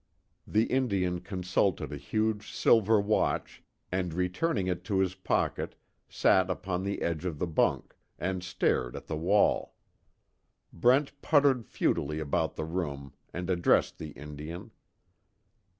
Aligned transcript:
The 0.47 0.63
Indian 0.63 1.19
consulted 1.21 1.93
a 1.93 1.97
huge 1.97 2.51
silver 2.51 2.99
watch, 2.99 3.61
and 3.91 4.15
returning 4.15 4.65
it 4.65 4.83
to 4.85 4.97
his 4.97 5.13
pocket, 5.13 5.75
sat 6.09 6.49
upon 6.49 6.81
the 6.81 7.03
edge 7.03 7.23
of 7.23 7.37
the 7.37 7.45
bunk, 7.45 7.95
and 8.17 8.43
stared 8.43 8.95
at 8.95 9.05
the 9.05 9.15
wall. 9.15 9.75
Brent 10.73 11.21
puttered 11.21 11.67
futilely 11.67 12.17
about 12.19 12.55
the 12.55 12.65
room, 12.65 13.13
and 13.31 13.47
addressed 13.47 13.99
the 13.99 14.09
Indian. 14.13 14.71